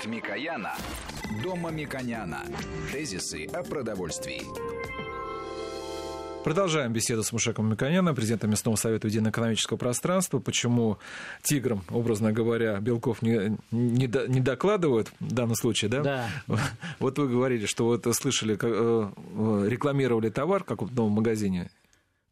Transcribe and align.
От 0.00 0.06
Микояна 0.06 0.72
до 1.42 1.56
Мамиконяна. 1.56 2.42
Тезисы 2.90 3.44
о 3.46 3.62
продовольствии. 3.62 4.42
Продолжаем 6.42 6.92
беседу 6.92 7.22
с 7.22 7.32
Мушеком 7.32 7.70
Миконяном, 7.70 8.14
президентом 8.14 8.48
местного 8.48 8.76
совета 8.76 9.08
единоэкономического 9.08 9.76
пространства. 9.76 10.38
Почему 10.38 10.96
тиграм, 11.42 11.82
образно 11.90 12.32
говоря, 12.32 12.80
Белков 12.80 13.20
не, 13.20 13.58
не, 13.70 14.06
до, 14.06 14.26
не 14.26 14.40
докладывают 14.40 15.12
в 15.20 15.34
данном 15.34 15.54
случае, 15.54 15.90
да? 15.90 16.02
Да. 16.46 16.56
Вот 16.98 17.18
вы 17.18 17.28
говорили, 17.28 17.66
что 17.66 17.84
вот 17.84 18.06
слышали, 18.16 18.58
э, 18.58 19.68
рекламировали 19.68 20.30
товар 20.30 20.64
как 20.64 20.80
в 20.80 20.94
новом 20.94 21.12
магазине. 21.12 21.70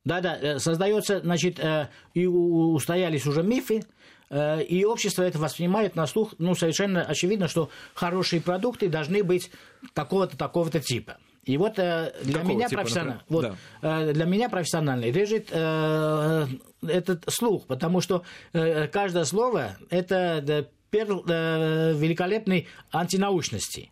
Да-да, 0.09 0.39
э, 0.41 0.59
создается, 0.59 1.21
значит, 1.21 1.59
э, 1.59 1.89
и 2.15 2.27
устоялись 2.27 3.27
уже 3.27 3.43
мифы, 3.43 3.85
и 4.31 4.85
общество 4.87 5.23
это 5.23 5.39
воспринимает 5.39 5.97
на 5.97 6.07
слух, 6.07 6.35
ну, 6.37 6.55
совершенно 6.55 7.03
очевидно, 7.03 7.49
что 7.49 7.71
хорошие 7.95 8.43
продукты 8.43 8.91
должны 8.91 9.25
быть 9.25 9.51
такого-то, 9.95 10.37
такого-то 10.37 10.81
типа. 10.81 11.17
И 11.49 11.57
вот 11.57 11.79
э, 11.79 12.13
для, 12.25 12.43
меня 12.43 12.69
типа, 12.69 12.83
профессионально, 12.83 13.23
вот, 13.31 13.55
да. 13.81 14.01
э, 14.03 14.13
для 14.13 14.27
меня 14.27 14.51
профессионально 14.51 15.07
лежит 15.07 15.49
э, 15.51 16.47
этот 16.87 17.25
слух, 17.29 17.67
потому 17.67 18.03
что 18.03 18.23
э, 18.53 18.87
каждое 18.89 19.25
слово– 19.25 19.79
это 19.91 20.45
э, 20.47 20.65
перл 20.91 21.25
э, 21.27 21.95
великолепной 21.97 22.69
антинаучности. 22.93 23.91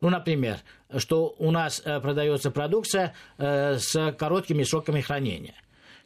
Ну, 0.00 0.10
например, 0.10 0.58
что 0.96 1.34
у 1.38 1.50
нас 1.50 1.82
э, 1.84 2.00
продается 2.00 2.50
продукция 2.50 3.14
э, 3.36 3.78
с 3.78 4.12
короткими 4.12 4.62
сроками 4.62 5.00
хранения. 5.00 5.54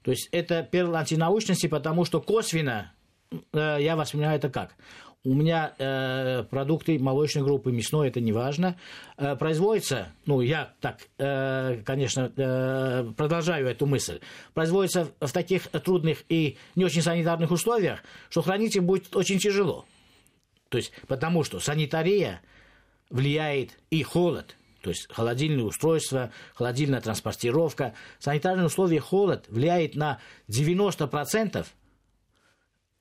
То 0.02 0.10
есть 0.10 0.28
это 0.32 0.62
перл 0.62 0.94
антинаучности, 0.96 1.66
потому 1.66 2.04
что 2.04 2.20
косвенно 2.20 2.92
э, 3.52 3.76
я 3.80 3.96
воспринимаю 3.96 4.38
это 4.38 4.50
как? 4.50 4.74
у 5.24 5.34
меня 5.34 5.74
э, 5.78 6.44
продукты 6.50 6.98
молочной 6.98 7.44
группы, 7.44 7.70
мясной, 7.70 8.08
это 8.08 8.20
не 8.20 8.32
важно, 8.32 8.76
э, 9.16 9.36
производится, 9.36 10.08
ну, 10.26 10.40
я 10.40 10.74
так, 10.80 10.98
э, 11.18 11.80
конечно, 11.84 12.32
э, 12.36 13.12
продолжаю 13.16 13.68
эту 13.68 13.86
мысль, 13.86 14.20
производится 14.52 15.12
в 15.20 15.30
таких 15.30 15.68
трудных 15.68 16.24
и 16.28 16.56
не 16.74 16.84
очень 16.84 17.02
санитарных 17.02 17.52
условиях, 17.52 18.00
что 18.30 18.42
хранить 18.42 18.74
их 18.74 18.82
будет 18.82 19.14
очень 19.14 19.38
тяжело. 19.38 19.84
То 20.70 20.78
есть, 20.78 20.92
потому 21.06 21.44
что 21.44 21.60
санитария 21.60 22.40
влияет 23.12 23.78
и 23.90 24.02
холод, 24.02 24.56
то 24.82 24.90
есть 24.90 25.06
холодильное 25.12 25.64
устройство, 25.64 26.32
холодильная 26.54 27.00
транспортировка. 27.00 27.94
Санитарные 28.18 28.66
условия 28.66 28.98
холод 28.98 29.46
влияет 29.48 29.94
на 29.94 30.18
90% 30.50 31.64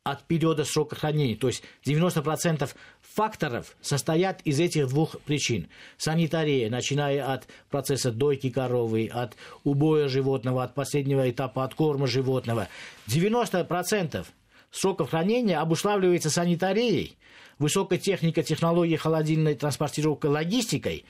от 0.03 0.23
периода 0.23 0.63
срока 0.63 0.95
хранения. 0.95 1.35
То 1.35 1.47
есть 1.47 1.63
90% 1.85 2.69
факторов 3.01 3.75
состоят 3.81 4.41
из 4.43 4.59
этих 4.59 4.89
двух 4.89 5.19
причин. 5.21 5.69
Санитария, 5.97 6.69
начиная 6.69 7.33
от 7.33 7.47
процесса 7.69 8.11
дойки 8.11 8.49
коровы, 8.49 9.09
от 9.11 9.35
убоя 9.63 10.07
животного, 10.07 10.63
от 10.63 10.75
последнего 10.75 11.29
этапа 11.29 11.63
откорма 11.63 12.07
животного. 12.07 12.67
90% 13.07 14.25
сроков 14.71 15.09
хранения 15.09 15.59
обуславливается 15.59 16.29
санитарией, 16.29 17.17
высокой 17.61 17.97
техникой, 17.97 18.43
технологией 18.43 18.97
холодильной 18.97 19.55
транспортировкой, 19.55 20.31
логистикой, 20.31 21.05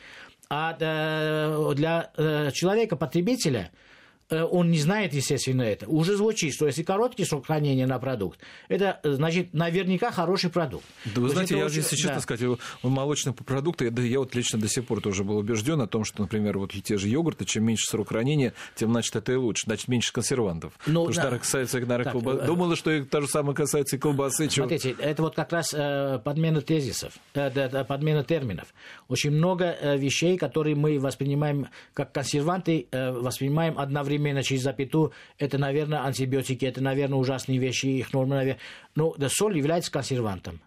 а 0.50 0.76
э, 0.80 1.74
для 1.76 2.12
э, 2.18 2.52
человека, 2.52 2.96
потребителя– 2.96 3.72
Э, 3.82 3.91
он 4.36 4.72
не 4.72 4.80
знает, 4.80 5.14
естественно, 5.14 5.64
это, 5.64 5.88
уже 5.88 6.16
звучит, 6.16 6.54
что 6.54 6.66
если 6.66 6.84
короткий 6.84 7.26
срок 7.26 7.48
хранения 7.48 7.86
на 7.86 8.00
продукт, 8.00 8.40
это, 8.70 9.00
э, 9.04 9.12
значит, 9.12 9.54
наверняка 9.54 10.12
хороший 10.12 10.50
продукт. 10.50 10.86
Да 11.04 11.22
вы 11.22 11.28
То 11.28 11.34
знаете, 11.34 11.58
я, 11.58 11.66
очень... 11.66 11.78
если 11.78 11.98
честно 11.98 12.16
да. 12.16 12.22
сказать, 12.22 12.60
молочные 12.82 13.34
продукты, 13.34 13.90
да, 13.90 14.02
я 14.02 14.20
вот 14.20 14.34
лично 14.34 14.60
до 14.60 14.70
сих 14.70 14.86
пор 14.86 15.02
тоже 15.02 15.26
был 15.26 15.38
убежден 15.38 15.82
о 15.82 15.88
том, 15.88 16.06
что, 16.06 16.22
например, 16.22 16.58
вот 16.58 16.72
те 16.72 16.98
же 16.98 17.10
йогурты, 17.10 17.44
чем 17.44 17.66
меньше 17.66 17.90
срок 17.90 18.10
хранения, 18.10 18.54
тем, 18.76 18.92
значит, 18.92 19.16
это 19.18 19.34
и 19.34 19.36
лучше, 19.36 19.64
значит, 19.66 19.90
меньше 19.90 20.14
консервантов. 20.14 20.74
Ну, 20.86 21.06
Потому 21.06 21.16
да. 21.16 21.30
что, 21.30 21.40
касается, 21.40 21.80
наверное, 21.80 22.04
так, 22.06 22.14
колба... 22.14 22.34
э... 22.34 22.46
Думала, 22.46 22.76
что 22.78 22.92
и 22.92 23.04
то 23.04 23.20
же 23.20 23.28
самое 23.28 23.54
касается 23.54 23.98
и 23.98 24.00
колбасы. 24.00 24.50
Смотрите, 24.50 24.92
чего... 24.92 25.02
это 25.02 25.24
вот 25.24 25.36
как 25.36 25.52
раз 25.52 25.74
э, 25.74 26.20
подмена 26.24 26.62
тезисов, 26.62 27.14
э, 27.34 27.84
подмена 27.84 28.24
терминов. 28.24 28.74
Очень 29.10 29.32
много 29.32 29.66
э, 29.66 29.98
вещей, 29.98 30.38
которые 30.38 30.76
мы 30.76 31.00
воспринимаем 31.00 31.68
как 31.94 32.14
консерванты, 32.14 32.88
э, 32.92 33.12
воспринимаем 33.12 33.78
одновременно 33.78 34.21
одновременно 34.22 34.44
через 34.44 34.62
запятую, 34.64 35.12
это, 35.38 35.58
наверное, 35.58 36.04
антибиотики, 36.06 36.66
это, 36.66 36.82
наверное, 36.82 37.18
ужасные 37.18 37.58
вещи, 37.58 37.88
их 37.88 38.14
нормы, 38.14 38.36
наверное. 38.36 38.62
Но 38.96 39.14
да, 39.18 39.28
соль 39.30 39.58
является 39.58 39.92
консервантом. 39.92 40.62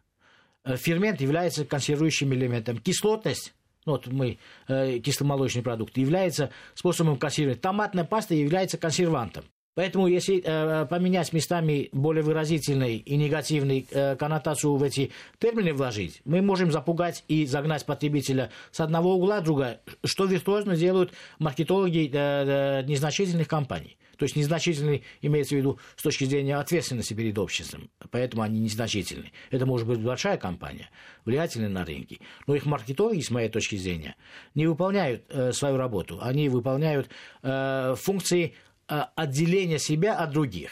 Э, 0.64 0.76
фермент 0.76 1.20
является 1.20 1.64
консервирующим 1.64 2.32
элементом. 2.34 2.78
Кислотность 2.78 3.54
ну, 3.86 3.92
вот 3.92 4.06
мы, 4.06 4.38
э, 4.66 4.98
кисломолочный 4.98 5.62
продукт, 5.62 5.96
является 5.98 6.50
способом 6.74 7.18
консервирования. 7.18 7.60
Томатная 7.60 8.04
паста 8.04 8.34
является 8.34 8.78
консервантом. 8.78 9.44
Поэтому, 9.74 10.06
если 10.06 10.40
э, 10.44 10.86
поменять 10.86 11.32
местами 11.32 11.88
более 11.92 12.22
выразительной 12.22 12.96
и 12.96 13.16
негативной 13.16 13.86
э, 13.90 14.14
коннотацию 14.16 14.76
в 14.76 14.82
эти 14.82 15.10
термины 15.38 15.72
вложить, 15.72 16.20
мы 16.24 16.42
можем 16.42 16.70
запугать 16.70 17.24
и 17.26 17.44
загнать 17.44 17.84
потребителя 17.84 18.50
с 18.70 18.80
одного 18.80 19.14
угла 19.14 19.40
в 19.40 19.44
другое, 19.44 19.80
что 20.04 20.26
виртуозно 20.26 20.76
делают 20.76 21.12
маркетологи 21.38 22.08
э, 22.08 22.10
э, 22.12 22.82
незначительных 22.86 23.48
компаний. 23.48 23.98
То 24.16 24.24
есть 24.24 24.36
незначительный 24.36 25.02
имеется 25.22 25.56
в 25.56 25.58
виду 25.58 25.78
с 25.96 26.02
точки 26.02 26.24
зрения 26.24 26.56
ответственности 26.56 27.14
перед 27.14 27.36
обществом, 27.38 27.90
поэтому 28.10 28.42
они 28.42 28.60
незначительны. 28.60 29.32
Это 29.50 29.66
может 29.66 29.86
быть 29.86 29.98
большая 29.98 30.36
компания, 30.36 30.88
влиятельная 31.24 31.68
на 31.68 31.84
рынке, 31.84 32.18
но 32.46 32.54
их 32.54 32.64
маркетологи, 32.64 33.20
с 33.20 33.30
моей 33.30 33.48
точки 33.48 33.76
зрения, 33.76 34.14
не 34.54 34.66
выполняют 34.66 35.24
э, 35.30 35.52
свою 35.52 35.76
работу, 35.76 36.18
они 36.22 36.48
выполняют 36.48 37.08
э, 37.42 37.94
функции 37.98 38.54
а, 38.88 39.10
отделения 39.16 39.78
себя 39.78 40.16
от 40.16 40.30
других. 40.30 40.70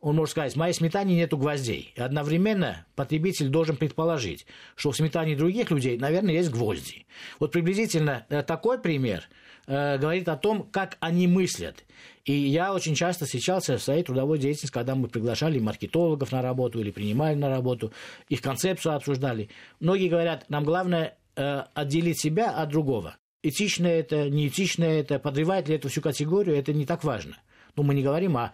Он 0.00 0.16
может 0.16 0.32
сказать, 0.32 0.54
в 0.54 0.56
моей 0.56 0.72
сметане 0.72 1.14
нету 1.14 1.36
гвоздей. 1.36 1.92
И 1.94 2.00
одновременно 2.00 2.86
потребитель 2.96 3.48
должен 3.48 3.76
предположить, 3.76 4.46
что 4.74 4.92
в 4.92 4.96
сметане 4.96 5.36
других 5.36 5.70
людей, 5.70 5.98
наверное, 5.98 6.34
есть 6.34 6.50
гвозди. 6.50 7.06
Вот 7.38 7.52
приблизительно 7.52 8.24
э, 8.30 8.42
такой 8.42 8.78
пример 8.78 9.28
э, 9.66 9.98
говорит 9.98 10.28
о 10.28 10.36
том, 10.36 10.62
как 10.70 10.96
они 11.00 11.26
мыслят. 11.26 11.84
И 12.24 12.32
я 12.32 12.72
очень 12.72 12.94
часто 12.94 13.26
встречался 13.26 13.76
в 13.76 13.82
своей 13.82 14.02
трудовой 14.02 14.38
деятельности, 14.38 14.72
когда 14.72 14.94
мы 14.94 15.08
приглашали 15.08 15.58
маркетологов 15.58 16.32
на 16.32 16.40
работу 16.40 16.80
или 16.80 16.90
принимали 16.90 17.34
на 17.34 17.50
работу, 17.50 17.92
их 18.28 18.40
концепцию 18.40 18.94
обсуждали. 18.94 19.50
Многие 19.80 20.08
говорят, 20.08 20.48
нам 20.48 20.64
главное 20.64 21.18
э, 21.36 21.64
отделить 21.74 22.20
себя 22.20 22.50
от 22.50 22.70
другого 22.70 23.16
этично 23.42 23.86
это, 23.86 24.28
неэтично 24.28 24.84
это, 24.84 25.18
подрывает 25.18 25.68
ли 25.68 25.76
это 25.76 25.88
всю 25.88 26.00
категорию, 26.00 26.56
это 26.56 26.72
не 26.72 26.86
так 26.86 27.04
важно. 27.04 27.36
Но 27.76 27.82
мы 27.82 27.94
не 27.94 28.02
говорим 28.02 28.36
о 28.36 28.52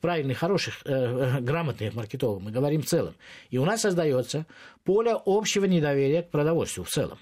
правильных, 0.00 0.38
хороших, 0.38 0.82
э, 0.84 0.92
э, 0.92 1.40
грамотных 1.40 1.94
маркетологах, 1.94 2.44
мы 2.44 2.50
говорим 2.50 2.82
в 2.82 2.86
целом. 2.86 3.14
И 3.50 3.58
у 3.58 3.64
нас 3.64 3.80
создается 3.80 4.46
поле 4.84 5.16
общего 5.24 5.64
недоверия 5.64 6.22
к 6.22 6.30
продовольствию 6.30 6.84
в 6.84 6.90
целом. 6.90 7.18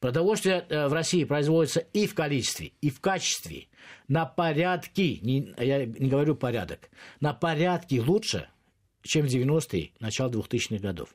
Продовольствие 0.00 0.66
э, 0.68 0.88
в 0.88 0.92
России 0.92 1.24
производится 1.24 1.80
и 1.80 2.06
в 2.06 2.14
количестве, 2.14 2.72
и 2.82 2.90
в 2.90 3.00
качестве, 3.00 3.68
на 4.06 4.26
порядки, 4.26 5.18
не, 5.22 5.54
я 5.58 5.86
не 5.86 6.10
говорю 6.10 6.34
порядок, 6.34 6.90
на 7.20 7.32
порядки 7.32 8.02
лучше, 8.04 8.48
чем 9.02 9.26
в 9.26 9.30
90-е, 9.30 9.92
начало 10.00 10.30
2000-х 10.30 10.82
годов. 10.82 11.14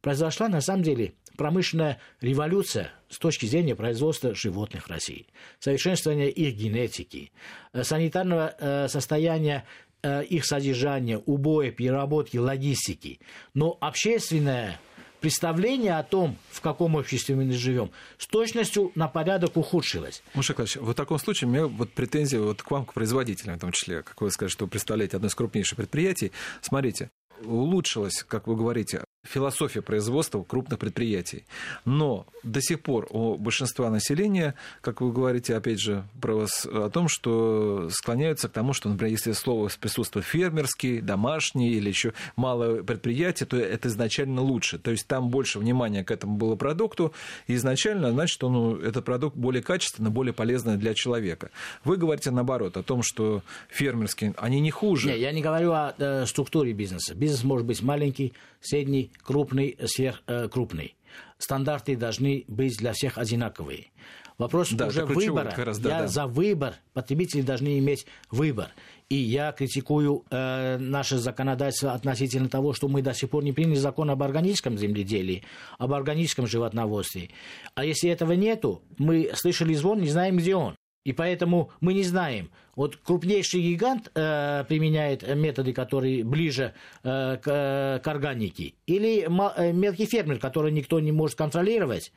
Произошла, 0.00 0.48
на 0.48 0.60
самом 0.60 0.82
деле, 0.82 1.14
промышленная 1.36 1.98
революция 2.20 2.92
с 3.08 3.18
точки 3.18 3.46
зрения 3.46 3.74
производства 3.74 4.34
животных 4.34 4.86
в 4.86 4.90
России, 4.90 5.26
совершенствования 5.58 6.28
их 6.28 6.54
генетики, 6.56 7.32
э, 7.72 7.84
санитарного 7.84 8.54
э, 8.58 8.88
состояния 8.88 9.64
э, 10.02 10.24
их 10.24 10.44
содержания, 10.44 11.18
убоя, 11.18 11.70
переработки, 11.70 12.36
логистики. 12.36 13.20
Но 13.54 13.76
общественное 13.80 14.78
представление 15.24 15.96
о 15.96 16.02
том, 16.02 16.36
в 16.50 16.60
каком 16.60 16.96
обществе 16.96 17.34
мы 17.34 17.50
живем, 17.52 17.90
с 18.18 18.26
точностью 18.26 18.92
на 18.94 19.08
порядок 19.08 19.56
ухудшилось. 19.56 20.22
Муша 20.34 20.52
Клавич, 20.52 20.76
в 20.76 20.92
таком 20.92 21.18
случае 21.18 21.48
у 21.48 21.52
меня 21.52 21.66
вот 21.66 21.90
претензии 21.92 22.36
вот 22.36 22.62
к 22.62 22.70
вам, 22.70 22.84
к 22.84 22.92
производителям 22.92 23.56
в 23.56 23.60
том 23.60 23.72
числе, 23.72 24.02
как 24.02 24.20
вы 24.20 24.30
скажете, 24.30 24.58
что 24.58 24.64
вы 24.66 24.70
представляете 24.70 25.16
одно 25.16 25.28
из 25.28 25.34
крупнейших 25.34 25.78
предприятий. 25.78 26.30
Смотрите, 26.60 27.10
улучшилось, 27.42 28.22
как 28.22 28.46
вы 28.46 28.56
говорите, 28.56 29.04
философия 29.24 29.82
производства 29.82 30.42
крупных 30.42 30.78
предприятий. 30.78 31.44
Но 31.84 32.26
до 32.42 32.60
сих 32.60 32.80
пор 32.80 33.06
у 33.10 33.36
большинства 33.36 33.90
населения, 33.90 34.54
как 34.80 35.00
вы 35.00 35.12
говорите, 35.12 35.56
опять 35.56 35.80
же, 35.80 36.04
про 36.20 36.34
вас, 36.34 36.66
о 36.66 36.90
том, 36.90 37.08
что 37.08 37.88
склоняются 37.90 38.48
к 38.48 38.52
тому, 38.52 38.72
что, 38.72 38.88
например, 38.88 39.12
если 39.12 39.32
слово 39.32 39.70
присутствует 39.80 40.26
фермерский, 40.26 41.00
домашний 41.00 41.72
или 41.72 41.88
еще 41.88 42.12
малое 42.36 42.82
предприятие, 42.82 43.46
то 43.46 43.56
это 43.56 43.88
изначально 43.88 44.42
лучше. 44.42 44.78
То 44.78 44.90
есть 44.90 45.06
там 45.06 45.30
больше 45.30 45.58
внимания 45.58 46.04
к 46.04 46.10
этому 46.10 46.36
было 46.36 46.56
продукту, 46.56 47.12
и 47.46 47.54
изначально, 47.54 48.10
значит, 48.10 48.42
он, 48.44 48.52
ну, 48.52 48.76
этот 48.76 49.04
продукт 49.04 49.36
более 49.36 49.62
качественный, 49.62 50.10
более 50.10 50.32
полезный 50.32 50.76
для 50.76 50.94
человека. 50.94 51.50
Вы 51.84 51.96
говорите 51.96 52.30
наоборот, 52.30 52.76
о 52.76 52.82
том, 52.82 53.02
что 53.02 53.42
фермерские, 53.68 54.34
они 54.36 54.60
не 54.60 54.70
хуже. 54.70 55.08
Не, 55.08 55.18
я 55.18 55.32
не 55.32 55.42
говорю 55.42 55.72
о 55.72 55.94
э, 55.96 56.26
структуре 56.26 56.72
бизнеса. 56.72 57.14
Бизнес 57.14 57.42
может 57.44 57.66
быть 57.66 57.82
маленький, 57.82 58.32
средний, 58.60 59.10
крупный, 59.22 59.76
сверхкрупный. 59.84 60.96
Стандарты 61.38 61.96
должны 61.96 62.44
быть 62.48 62.76
для 62.78 62.92
всех 62.92 63.18
одинаковые. 63.18 63.88
Вопрос 64.36 64.70
да, 64.72 64.88
уже 64.88 65.04
выбора. 65.04 65.50
Как 65.50 65.66
раз, 65.66 65.78
да, 65.78 65.90
я 65.90 65.98
да. 66.02 66.08
за 66.08 66.26
выбор. 66.26 66.74
Потребители 66.92 67.42
должны 67.42 67.78
иметь 67.78 68.06
выбор. 68.30 68.70
И 69.08 69.14
я 69.14 69.52
критикую 69.52 70.24
э, 70.30 70.78
наше 70.78 71.18
законодательство 71.18 71.92
относительно 71.92 72.48
того, 72.48 72.72
что 72.72 72.88
мы 72.88 73.02
до 73.02 73.14
сих 73.14 73.30
пор 73.30 73.44
не 73.44 73.52
приняли 73.52 73.76
закон 73.76 74.10
об 74.10 74.22
органическом 74.22 74.76
земледелии, 74.76 75.44
об 75.78 75.92
органическом 75.92 76.46
животноводстве. 76.46 77.30
А 77.74 77.84
если 77.84 78.10
этого 78.10 78.32
нету, 78.32 78.82
мы 78.98 79.30
слышали 79.34 79.74
звон, 79.74 80.00
не 80.00 80.08
знаем, 80.08 80.38
где 80.38 80.56
он. 80.56 80.74
И 81.04 81.12
поэтому 81.12 81.70
мы 81.80 81.92
не 81.92 82.02
знаем. 82.02 82.50
Вот 82.76 82.96
крупнейший 82.96 83.60
гигант 83.60 84.10
э, 84.14 84.64
применяет 84.66 85.22
методы, 85.36 85.72
которые 85.72 86.24
ближе 86.24 86.72
э, 87.02 87.36
к, 87.36 88.00
к 88.02 88.08
органике, 88.08 88.72
или 88.86 89.20
э, 89.20 89.72
мелкий 89.72 90.06
фермер, 90.06 90.38
который 90.38 90.72
никто 90.72 90.98
не 91.00 91.12
может 91.12 91.36
контролировать, 91.36 92.10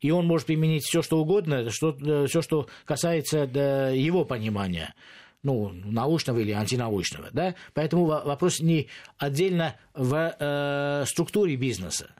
и 0.00 0.10
он 0.10 0.26
может 0.26 0.46
применить 0.46 0.84
все, 0.84 1.00
что 1.00 1.18
угодно, 1.18 1.70
что, 1.70 1.96
э, 1.98 2.26
все, 2.26 2.42
что 2.42 2.68
касается 2.84 3.46
да, 3.46 3.88
его 3.88 4.26
понимания 4.26 4.94
ну, 5.42 5.70
научного 5.84 6.38
или 6.38 6.52
антинаучного. 6.52 7.28
Да? 7.32 7.54
Поэтому 7.72 8.06
вопрос 8.06 8.60
не 8.60 8.88
отдельно 9.18 9.76
в 9.94 10.36
э, 10.38 11.04
структуре 11.06 11.56
бизнеса. 11.56 12.10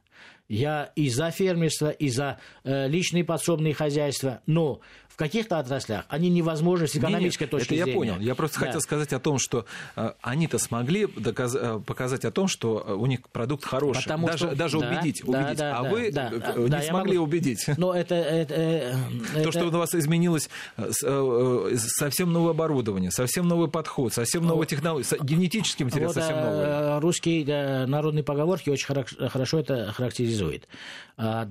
Я 0.47 0.93
и 0.95 1.09
за 1.09 1.31
фермерство, 1.31 1.91
и 1.91 2.11
за 2.11 2.39
э, 2.65 2.87
личные 2.87 3.25
подсобные 3.25 3.73
хозяйства, 3.73 4.43
но 4.47 4.81
в 5.15 5.17
каких-то 5.17 5.61
отраслях 5.61 6.07
они 6.09 6.29
невозможны 6.29 6.89
с 6.89 6.97
экономической 6.97 7.45
Нет, 7.45 7.51
точки 7.53 7.75
это 7.75 7.85
зрения. 7.85 7.93
я 7.93 7.97
понял. 7.97 8.19
Я 8.19 8.35
просто 8.35 8.59
да. 8.59 8.67
хотел 8.67 8.81
сказать 8.81 9.13
о 9.13 9.21
том, 9.21 9.39
что 9.39 9.65
э, 9.95 10.11
они-то 10.21 10.59
смогли 10.59 11.07
доказ... 11.07 11.55
э, 11.55 11.81
показать 11.87 12.25
о 12.25 12.33
том, 12.33 12.49
что 12.49 12.97
у 12.99 13.07
них 13.07 13.21
продукт 13.31 13.65
хороший. 13.65 14.03
Потому 14.03 14.27
даже 14.27 14.39
что... 14.39 14.57
даже 14.57 14.81
да, 14.81 14.89
убедить. 14.89 15.23
да, 15.25 15.39
убедить. 15.39 15.59
Да, 15.59 15.79
а 15.79 15.83
да, 15.85 15.89
вы 15.89 16.11
да, 16.11 16.33
э, 16.33 16.67
да, 16.69 16.81
не 16.81 16.87
смогли 16.89 17.13
могу... 17.19 17.29
убедить. 17.29 17.65
Но 17.77 17.95
это, 17.95 18.17
это, 18.17 18.99
То, 19.35 19.39
это... 19.39 19.53
что 19.53 19.67
у 19.69 19.71
вас 19.71 19.95
изменилось 19.95 20.51
совсем 20.89 22.33
новое 22.33 22.51
оборудование, 22.51 23.13
совсем 23.13 23.47
новый 23.47 23.69
подход, 23.69 24.13
совсем 24.13 24.45
новая 24.45 24.67
технология, 24.67 25.07
генетический 25.23 25.85
материал 25.85 26.09
вот, 26.09 26.17
совсем 26.17 26.41
новый. 26.41 26.99
Русские 26.99 27.45
да, 27.45 27.87
народные 27.87 28.25
поговорки 28.25 28.69
очень 28.69 28.87
хорошо 28.87 29.61
это 29.61 29.93
характеризуют. 29.93 30.67
От 31.17 31.51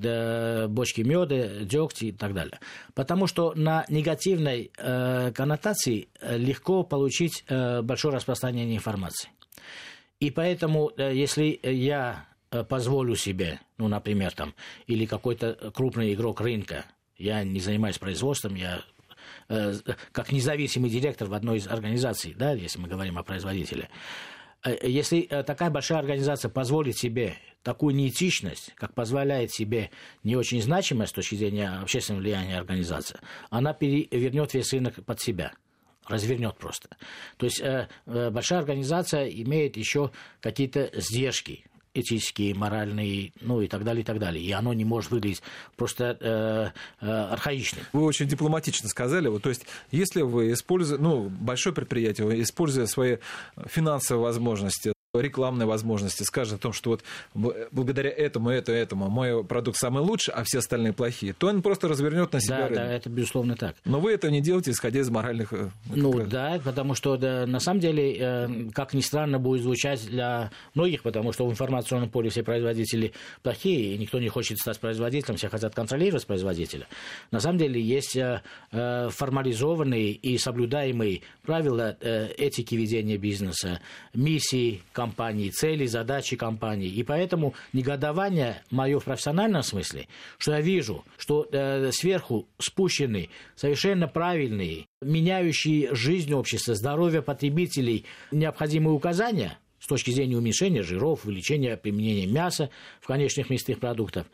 бочки 0.70 1.00
меда, 1.00 1.64
дегтя 1.64 2.08
и 2.08 2.12
так 2.12 2.34
далее. 2.34 2.60
Потому 2.94 3.28
что 3.28 3.53
на 3.56 3.86
негативной 3.90 4.72
э, 4.78 5.32
коннотации 5.34 6.08
легко 6.22 6.84
получить 6.84 7.44
э, 7.48 7.82
большое 7.82 8.16
распространение 8.16 8.78
информации. 8.78 9.30
И 10.20 10.32
поэтому, 10.32 10.92
э, 10.96 11.14
если 11.14 11.60
я 11.64 12.26
э, 12.50 12.64
позволю 12.64 13.16
себе, 13.16 13.60
ну, 13.78 13.90
например, 13.90 14.32
там, 14.32 14.54
или 14.88 15.06
какой-то 15.06 15.72
крупный 15.76 16.14
игрок 16.14 16.40
рынка, 16.40 16.86
я 17.18 17.44
не 17.44 17.60
занимаюсь 17.60 17.98
производством, 17.98 18.56
я 18.56 18.84
э, 19.50 19.74
как 20.12 20.32
независимый 20.32 20.90
директор 20.90 21.28
в 21.28 21.34
одной 21.34 21.58
из 21.58 21.68
организаций, 21.68 22.34
да, 22.38 22.54
если 22.54 22.80
мы 22.80 22.88
говорим 22.88 23.18
о 23.18 23.24
производителе, 23.24 23.84
э, 23.84 24.43
если 24.82 25.22
такая 25.46 25.70
большая 25.70 26.00
организация 26.00 26.50
позволит 26.50 26.98
себе 26.98 27.36
такую 27.64 27.96
неэтичность, 27.96 28.74
как 28.76 28.94
позволяет 28.94 29.52
себе 29.52 29.90
не 30.24 30.36
очень 30.36 30.62
значимая 30.62 31.08
с 31.08 31.12
точки 31.12 31.36
зрения 31.36 31.70
общественного 31.70 32.22
влияния 32.22 32.58
организация, 32.58 33.20
она 33.50 33.74
перевернет 33.74 34.54
весь 34.54 34.72
рынок 34.74 35.04
под 35.06 35.20
себя 35.20 35.54
развернет 36.08 36.58
просто. 36.58 36.90
То 37.38 37.46
есть 37.46 37.62
э, 37.62 37.88
э, 38.06 38.30
большая 38.30 38.60
организация 38.60 39.28
имеет 39.28 39.78
еще 39.78 40.12
какие-то 40.42 40.90
сдержки 40.94 41.66
этические, 41.94 42.56
моральные, 42.56 43.34
ну 43.42 43.62
и 43.62 43.68
так 43.68 43.84
далее, 43.84 44.02
и 44.02 44.06
так 44.06 44.20
далее. 44.20 44.44
И 44.44 44.52
оно 44.52 44.74
не 44.74 44.86
может 44.86 45.12
выглядеть 45.12 45.42
просто 45.76 46.18
э, 46.20 47.06
э, 47.06 47.10
архаичным. 47.10 47.86
Вы 47.94 48.04
очень 48.04 48.28
дипломатично 48.28 48.90
сказали. 48.90 49.28
Вот, 49.28 49.44
то 49.44 49.50
есть, 49.50 49.66
если 49.92 50.22
вы 50.22 50.54
используете, 50.54 51.02
ну, 51.02 51.30
большое 51.30 51.76
предприятие, 51.76 52.42
используя 52.42 52.86
свои 52.86 53.18
финансовые 53.68 54.24
возможности, 54.24 54.94
рекламной 55.22 55.68
возможности, 55.68 56.24
скажет 56.24 56.56
о 56.56 56.58
том, 56.58 56.74
что 56.74 56.90
вот 56.90 57.04
благодаря 57.72 58.10
этому, 58.10 58.50
это, 58.50 58.72
этому 58.72 59.10
мой 59.10 59.44
продукт 59.44 59.78
самый 59.78 60.02
лучший, 60.02 60.34
а 60.34 60.44
все 60.44 60.58
остальные 60.58 60.94
плохие, 60.94 61.34
то 61.34 61.48
он 61.48 61.62
просто 61.62 61.88
развернет 61.88 62.34
на 62.34 62.42
себя 62.42 62.58
да, 62.58 62.68
рынок. 62.68 62.84
Да, 62.84 62.94
это 62.94 63.10
безусловно 63.10 63.56
так. 63.56 63.76
Но 63.86 64.00
вы 64.00 64.14
это 64.14 64.32
не 64.32 64.42
делаете, 64.42 64.72
исходя 64.72 65.02
из 65.02 65.12
моральных... 65.12 65.54
э, 65.54 65.70
Ну 65.94 66.14
как... 66.14 66.30
да, 66.30 66.60
потому 66.64 66.96
что 66.96 67.16
да, 67.18 67.46
на 67.46 67.60
самом 67.60 67.80
деле, 67.80 68.18
э, 68.18 68.70
как 68.74 68.96
ни 68.96 69.02
странно 69.02 69.38
будет 69.38 69.62
звучать 69.62 70.04
для 70.08 70.50
многих, 70.74 71.04
потому 71.04 71.32
что 71.32 71.46
в 71.46 71.52
информационном 71.52 72.10
поле 72.10 72.32
все 72.32 72.42
производители 72.42 73.14
плохие, 73.44 73.94
и 73.94 73.98
никто 74.00 74.20
не 74.20 74.30
хочет 74.30 74.58
стать 74.58 74.80
производителем, 74.80 75.38
все 75.38 75.48
хотят 75.48 75.76
контролировать 75.76 76.26
производителя. 76.26 76.88
На 77.30 77.40
самом 77.40 77.60
деле 77.60 77.80
есть 77.80 78.18
э, 78.18 78.42
формализованные 78.72 80.14
и 80.14 80.40
соблюдаемые 80.40 81.22
правила 81.44 81.96
этики 82.02 82.74
ведения 82.74 83.18
бизнеса, 83.18 83.80
миссии, 84.16 84.82
компании, 85.04 85.50
цели, 85.50 85.86
задачи 85.86 86.38
компании. 86.38 86.90
И 86.90 87.04
поэтому 87.04 87.54
негодование 87.74 88.62
мое 88.72 89.00
в 89.00 89.04
профессиональном 89.04 89.64
смысле, 89.64 90.08
что 90.38 90.54
я 90.54 90.62
вижу, 90.62 91.04
что 91.18 91.46
э, 91.52 91.92
сверху 91.92 92.48
спущены 92.58 93.30
совершенно 93.56 94.08
правильные, 94.08 94.86
меняющие 95.02 95.94
жизнь 95.94 96.34
общества, 96.34 96.74
здоровье 96.76 97.22
потребителей 97.22 98.06
необходимые 98.32 98.94
указания– 98.94 99.58
с 99.84 99.88
точки 99.88 100.12
зрения 100.12 100.38
уменьшения 100.38 100.82
жиров, 100.82 101.26
увеличения 101.26 101.76
применения 101.76 102.26
мяса 102.26 102.70
в 103.02 103.08
конечных 103.08 103.50
мясных 103.50 103.80
продуктах. 103.80 104.26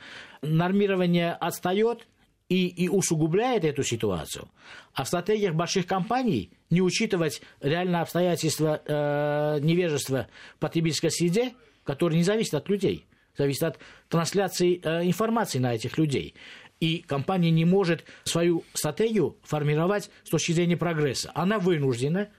Нормирование 0.43 1.33
отстает, 1.33 2.05
и, 2.49 2.67
и 2.67 2.89
усугубляет 2.89 3.63
эту 3.63 3.83
ситуацию. 3.83 4.49
А 4.93 5.03
в 5.03 5.07
стратегиях 5.07 5.53
больших 5.53 5.85
компаний 5.85 6.51
не 6.69 6.81
учитывать 6.81 7.41
реальные 7.61 8.01
обстоятельства 8.01 8.81
э, 8.85 9.59
невежества 9.61 10.27
потребительской 10.59 11.11
среде, 11.11 11.53
которое 11.83 12.17
не 12.17 12.23
зависит 12.23 12.55
от 12.55 12.67
людей, 12.67 13.05
зависит 13.37 13.63
от 13.63 13.79
трансляции 14.09 14.81
э, 14.83 15.05
информации 15.05 15.59
на 15.59 15.75
этих 15.75 15.97
людей. 15.97 16.33
И 16.79 16.99
компания 16.99 17.51
не 17.51 17.65
может 17.65 18.03
свою 18.23 18.63
стратегию 18.73 19.37
формировать 19.43 20.09
с 20.23 20.29
точки 20.29 20.53
зрения 20.53 20.77
прогресса. 20.77 21.31
Она 21.35 21.59
вынуждена 21.59 22.29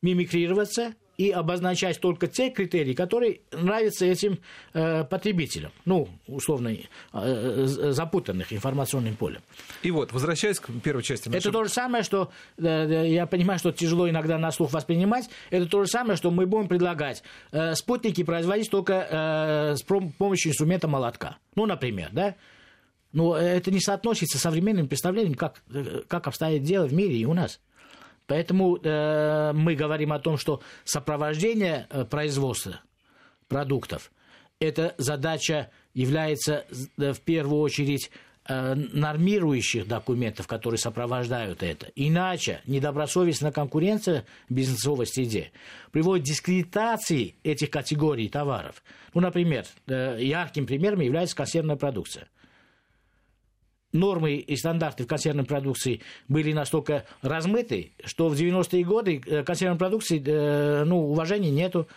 мимикрироваться 0.00 0.94
и 1.20 1.30
обозначать 1.30 2.00
только 2.00 2.28
те 2.28 2.48
критерии, 2.48 2.94
которые 2.94 3.40
нравятся 3.52 4.06
этим 4.06 4.38
э, 4.72 5.04
потребителям, 5.04 5.70
ну, 5.84 6.08
условно, 6.26 6.74
э, 7.12 7.64
запутанных 7.66 8.54
информационным 8.54 9.16
полем. 9.16 9.42
И 9.82 9.90
вот, 9.90 10.14
возвращаясь 10.14 10.58
к 10.58 10.70
первой 10.82 11.02
части. 11.02 11.28
Нашего... 11.28 11.50
Это 11.50 11.52
то 11.58 11.64
же 11.64 11.70
самое, 11.70 12.04
что, 12.04 12.30
э, 12.56 13.04
я 13.08 13.26
понимаю, 13.26 13.58
что 13.58 13.70
тяжело 13.70 14.08
иногда 14.08 14.38
на 14.38 14.50
слух 14.50 14.72
воспринимать, 14.72 15.28
это 15.50 15.66
то 15.66 15.84
же 15.84 15.90
самое, 15.90 16.16
что 16.16 16.30
мы 16.30 16.46
будем 16.46 16.68
предлагать 16.68 17.22
э, 17.52 17.74
спутники 17.74 18.22
производить 18.22 18.70
только 18.70 18.94
э, 18.94 19.76
с 19.76 19.82
помощью 19.82 20.52
инструмента 20.52 20.88
молотка. 20.88 21.36
Ну, 21.54 21.66
например, 21.66 22.08
да? 22.12 22.34
Но 23.12 23.36
это 23.36 23.70
не 23.70 23.80
соотносится 23.80 24.38
с 24.38 24.40
современным 24.40 24.88
представлением, 24.88 25.34
как, 25.34 25.62
как 26.08 26.28
обстоит 26.28 26.62
дело 26.62 26.86
в 26.86 26.94
мире 26.94 27.16
и 27.16 27.26
у 27.26 27.34
нас. 27.34 27.60
Поэтому 28.30 28.78
э, 28.80 29.52
мы 29.54 29.74
говорим 29.74 30.12
о 30.12 30.20
том, 30.20 30.38
что 30.38 30.60
сопровождение 30.84 31.88
э, 31.90 32.04
производства 32.04 32.78
продуктов 33.48 34.12
эта 34.60 34.94
задача 34.98 35.68
является 35.94 36.64
э, 36.96 37.12
в 37.12 37.20
первую 37.22 37.60
очередь 37.60 38.12
э, 38.46 38.74
нормирующих 38.76 39.88
документов, 39.88 40.46
которые 40.46 40.78
сопровождают 40.78 41.64
это. 41.64 41.88
Иначе 41.96 42.60
недобросовестная 42.66 43.50
конкуренция 43.50 44.24
бизнесовой 44.48 45.08
среде 45.08 45.50
приводит 45.90 46.24
к 46.24 46.28
дискредитации 46.28 47.34
этих 47.42 47.68
категорий 47.70 48.28
товаров. 48.28 48.84
Ну, 49.12 49.22
например, 49.22 49.64
э, 49.88 50.18
ярким 50.20 50.66
примером 50.66 51.00
является 51.00 51.34
консервная 51.34 51.74
продукция 51.74 52.28
нормы 53.92 54.34
и 54.36 54.56
стандарты 54.56 55.04
в 55.04 55.06
консервной 55.06 55.44
продукции 55.44 56.00
были 56.28 56.52
настолько 56.52 57.04
размыты, 57.22 57.92
что 58.04 58.28
в 58.28 58.34
90-е 58.34 58.84
годы 58.84 59.18
консервной 59.44 59.78
продукции 59.78 60.18
ну, 60.84 61.10
уважения 61.10 61.50
нету. 61.50 61.88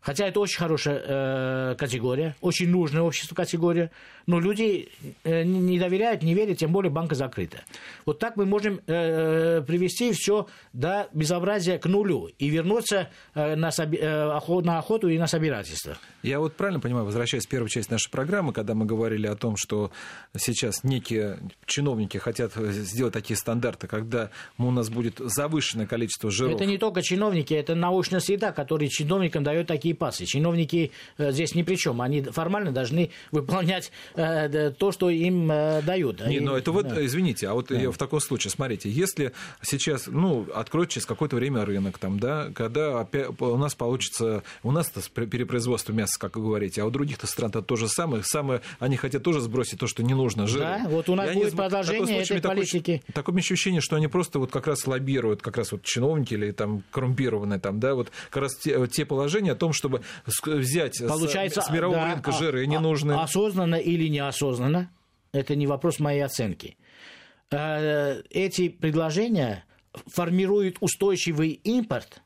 Хотя 0.00 0.26
это 0.26 0.40
очень 0.40 0.58
хорошая 0.58 1.02
э, 1.04 1.74
категория, 1.76 2.34
очень 2.40 2.68
нужная 2.70 3.02
обществу 3.02 3.34
категория, 3.34 3.90
но 4.26 4.40
люди 4.40 4.88
э, 5.24 5.42
не 5.42 5.78
доверяют, 5.78 6.22
не 6.22 6.34
верят, 6.34 6.58
тем 6.58 6.72
более 6.72 6.90
банка 6.90 7.14
закрыта. 7.14 7.58
Вот 8.06 8.18
так 8.18 8.36
мы 8.36 8.46
можем 8.46 8.80
э, 8.86 9.62
привести 9.66 10.12
все 10.12 10.46
до 10.72 11.08
безобразия 11.12 11.78
к 11.78 11.86
нулю 11.86 12.30
и 12.38 12.48
вернуться 12.48 13.10
э, 13.34 13.56
на, 13.56 13.68
соби- 13.68 13.98
э, 14.00 14.30
охот, 14.30 14.64
на 14.64 14.78
охоту 14.78 15.08
и 15.08 15.18
на 15.18 15.26
собирательство. 15.26 15.98
Я 16.22 16.38
вот 16.38 16.54
правильно 16.54 16.80
понимаю, 16.80 17.04
возвращаясь 17.04 17.46
к 17.46 17.50
первой 17.50 17.68
части 17.68 17.90
нашей 17.90 18.10
программы, 18.10 18.52
когда 18.52 18.74
мы 18.74 18.86
говорили 18.86 19.26
о 19.26 19.36
том, 19.36 19.56
что 19.56 19.90
сейчас 20.36 20.84
некие 20.84 21.38
чиновники 21.66 22.18
хотят 22.18 22.54
сделать 22.54 23.12
такие 23.12 23.36
стандарты, 23.36 23.86
когда 23.86 24.30
у 24.58 24.70
нас 24.70 24.88
будет 24.88 25.18
завышенное 25.18 25.86
количество 25.86 26.30
жиров. 26.30 26.54
Это 26.54 26.66
не 26.66 26.78
только 26.78 27.02
чиновники, 27.02 27.52
это 27.54 27.74
научная 27.74 28.20
среда, 28.20 28.52
которая 28.52 28.88
чиновникам 28.88 29.44
дает 29.44 29.66
такие 29.66 29.89
и 29.90 29.94
пасы. 29.94 30.24
Чиновники 30.24 30.92
э, 31.18 31.32
здесь 31.32 31.54
ни 31.54 31.62
при 31.62 31.76
чем. 31.76 32.00
Они 32.00 32.22
формально 32.22 32.72
должны 32.72 33.10
выполнять 33.30 33.92
э, 34.14 34.72
то, 34.76 34.92
что 34.92 35.10
им 35.10 35.50
э, 35.50 35.82
дают. 35.82 36.26
Не, 36.26 36.40
но 36.40 36.56
это 36.56 36.72
вот, 36.72 36.88
да. 36.88 37.04
извините, 37.04 37.48
а 37.48 37.54
вот 37.54 37.68
да. 37.68 37.90
в 37.90 37.98
таком 37.98 38.20
случае, 38.20 38.50
смотрите, 38.50 38.90
если 38.90 39.32
сейчас, 39.62 40.06
ну, 40.06 40.46
откроют 40.54 40.90
через 40.90 41.06
какое-то 41.06 41.36
время 41.36 41.64
рынок, 41.64 41.98
там, 41.98 42.18
да, 42.18 42.50
когда 42.54 43.06
у 43.38 43.56
нас 43.56 43.74
получится, 43.74 44.42
у 44.62 44.70
нас 44.70 44.90
перепроизводство 44.90 45.92
мяса, 45.92 46.18
как 46.18 46.36
вы 46.36 46.44
говорите, 46.44 46.82
а 46.82 46.86
у 46.86 46.90
других-то 46.90 47.26
стран 47.26 47.50
это 47.50 47.62
то 47.62 47.76
же 47.76 47.88
самое, 47.88 48.22
самое, 48.22 48.62
они 48.78 48.96
хотят 48.96 49.22
тоже 49.22 49.40
сбросить 49.40 49.78
то, 49.78 49.86
что 49.86 50.02
не 50.02 50.14
нужно, 50.14 50.46
жир. 50.46 50.60
Да, 50.60 50.82
вот 50.88 51.08
у 51.08 51.14
нас 51.14 51.34
будет 51.34 51.54
продолжение 51.54 52.22
этой 52.22 52.40
политики. 52.40 53.02
Такое 53.12 53.36
ощущение, 53.36 53.80
что 53.80 53.96
они 53.96 54.08
просто 54.08 54.38
вот 54.38 54.50
как 54.50 54.66
раз 54.66 54.86
лоббируют, 54.86 55.42
как 55.42 55.56
раз 55.56 55.72
вот 55.72 55.82
чиновники 55.82 56.34
или 56.34 56.52
там 56.52 56.82
коррумпированные 56.90 57.58
там, 57.58 57.80
да, 57.80 57.94
вот 57.94 58.10
как 58.30 58.44
раз 58.44 58.56
те, 58.56 58.86
те 58.86 59.04
положения 59.04 59.52
о 59.52 59.56
том, 59.56 59.72
чтобы 59.80 60.02
взять 60.44 60.98
Получается, 60.98 61.62
с, 61.62 61.66
с 61.66 61.70
мирового 61.70 62.00
да, 62.00 62.12
рынка 62.12 62.32
жиры 62.32 62.62
а, 62.62 62.66
ненужные. 62.66 63.18
Осознанно 63.18 63.76
или 63.76 64.08
неосознанно, 64.08 64.90
это 65.32 65.56
не 65.56 65.66
вопрос 65.66 65.98
моей 65.98 66.20
оценки. 66.20 66.76
Э, 67.50 68.22
эти 68.30 68.68
предложения 68.68 69.64
формируют 70.06 70.76
устойчивый 70.80 71.50
импорт 71.50 72.22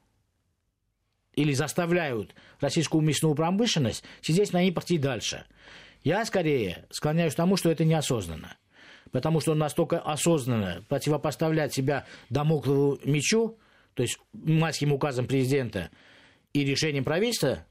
или 1.34 1.52
заставляют 1.52 2.34
российскую 2.60 3.02
мясную 3.02 3.34
промышленность 3.34 4.04
сидеть 4.20 4.52
на 4.52 4.66
импорте 4.66 4.98
дальше. 4.98 5.44
Я 6.02 6.24
скорее 6.24 6.84
склоняюсь 6.90 7.32
к 7.32 7.36
тому, 7.36 7.56
что 7.56 7.70
это 7.70 7.84
неосознанно 7.84 8.56
потому 9.14 9.38
что 9.38 9.54
настолько 9.54 10.00
осознанно 10.00 10.84
противопоставлять 10.88 11.72
себя 11.72 12.04
домоклову 12.30 12.98
мечу, 13.04 13.56
то 13.94 14.02
есть 14.02 14.18
майским 14.32 14.92
указом 14.92 15.28
президента 15.28 15.90
и 16.54 16.64
решением 16.64 17.04
правительства 17.04 17.66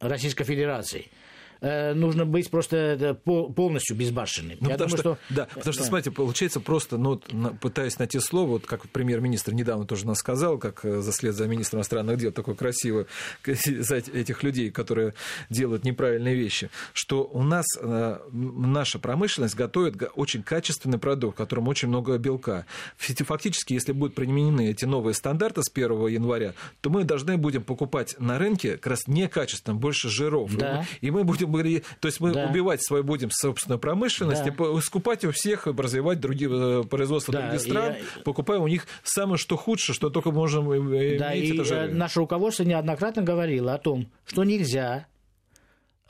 Российской 0.00 0.44
Федерации– 0.44 1.10
Э, 1.60 1.92
нужно 1.94 2.24
быть 2.24 2.50
просто 2.50 3.18
полностью 3.24 3.96
безбашенным. 3.96 4.58
Ну, 4.60 4.68
Я 4.68 4.74
потому 4.74 4.96
думаю, 4.96 5.18
что, 5.28 5.34
Да, 5.34 5.46
потому 5.46 5.72
что, 5.72 5.84
смотрите, 5.84 6.10
получается 6.10 6.60
просто, 6.60 6.98
ну, 6.98 7.20
пытаясь 7.60 7.98
найти 7.98 8.20
слово, 8.20 8.48
вот 8.50 8.66
как 8.66 8.88
премьер-министр 8.88 9.52
недавно 9.52 9.86
тоже 9.86 10.06
нас 10.06 10.18
сказал, 10.18 10.58
как 10.58 10.84
э, 10.84 11.00
за 11.00 11.12
след 11.12 11.34
за 11.34 11.46
министром 11.46 11.78
иностранных 11.78 12.18
дел, 12.18 12.32
такой 12.32 12.54
красивый, 12.54 13.06
за 13.44 13.96
этих 13.96 14.42
людей, 14.42 14.70
которые 14.70 15.14
делают 15.50 15.84
неправильные 15.84 16.34
вещи, 16.34 16.70
что 16.92 17.24
у 17.24 17.42
нас 17.42 17.66
э, 17.80 18.18
наша 18.32 18.98
промышленность 18.98 19.56
готовит 19.56 20.02
очень 20.14 20.42
качественный 20.42 20.98
продукт, 20.98 21.34
в 21.34 21.38
котором 21.38 21.68
очень 21.68 21.88
много 21.88 22.18
белка. 22.18 22.66
Фактически, 22.96 23.74
если 23.74 23.92
будут 23.92 24.14
применены 24.14 24.70
эти 24.70 24.84
новые 24.84 25.14
стандарты 25.14 25.62
с 25.62 25.70
1 25.72 26.06
января, 26.06 26.54
то 26.80 26.90
мы 26.90 27.04
должны 27.04 27.36
будем 27.36 27.62
покупать 27.62 28.14
на 28.18 28.38
рынке 28.38 28.76
как 28.76 28.86
раз 28.88 29.06
некачественно, 29.06 29.74
больше 29.74 30.08
жиров. 30.08 30.54
Да. 30.56 30.84
И 31.00 31.10
мы 31.10 31.24
будем 31.24 31.47
будем, 31.48 31.82
то 32.00 32.06
есть 32.06 32.20
мы 32.20 32.32
да. 32.32 32.46
убивать 32.46 32.82
свою 32.82 33.04
будем 33.04 33.30
собственную 33.30 33.78
промышленность, 33.78 34.42
да. 34.44 34.80
скупать 34.80 35.24
у 35.24 35.32
всех, 35.32 35.66
развивать 35.66 36.20
другие 36.20 36.50
э, 36.50 36.82
производства 36.84 37.32
да. 37.32 37.42
других 37.42 37.60
стран, 37.60 37.94
и... 37.94 38.22
покупая 38.22 38.58
у 38.58 38.68
них 38.68 38.86
самое 39.02 39.38
что 39.38 39.56
худшее, 39.56 39.94
что 39.94 40.10
только 40.10 40.30
можем 40.30 40.68
да, 40.68 41.36
иметь. 41.36 41.50
И 41.50 41.58
это 41.58 41.74
э, 41.74 41.88
наше 41.88 42.20
руководство 42.20 42.64
неоднократно 42.64 43.22
говорило 43.22 43.74
о 43.74 43.78
том, 43.78 44.10
что 44.26 44.44
нельзя 44.44 45.06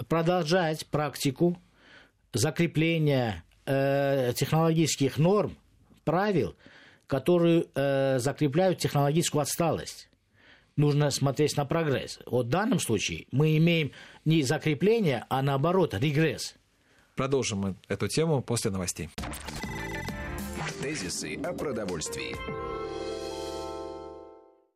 продолжать 0.08 0.86
практику 0.86 1.58
закрепления 2.32 3.44
э, 3.66 4.32
технологических 4.36 5.18
норм, 5.18 5.56
правил, 6.04 6.54
которые 7.06 7.66
э, 7.74 8.18
закрепляют 8.18 8.78
технологическую 8.78 9.42
отсталость 9.42 10.08
нужно 10.78 11.10
смотреть 11.10 11.56
на 11.56 11.66
прогресс. 11.66 12.20
Вот 12.24 12.46
в 12.46 12.48
данном 12.48 12.80
случае 12.80 13.26
мы 13.30 13.56
имеем 13.58 13.92
не 14.24 14.42
закрепление, 14.42 15.26
а 15.28 15.42
наоборот 15.42 15.92
регресс. 15.92 16.54
Продолжим 17.14 17.58
мы 17.58 17.76
эту 17.88 18.08
тему 18.08 18.42
после 18.42 18.70
новостей. 18.70 19.10
Тезисы 20.80 21.34
о 21.44 21.52
продовольствии. 21.52 22.77